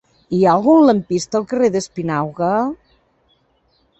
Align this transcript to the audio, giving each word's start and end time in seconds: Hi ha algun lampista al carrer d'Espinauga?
Hi 0.35 0.37
ha 0.45 0.53
algun 0.59 0.79
lampista 0.89 1.37
al 1.41 1.45
carrer 1.51 1.69
d'Espinauga? 1.75 2.51